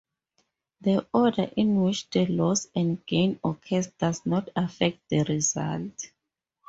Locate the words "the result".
5.09-6.09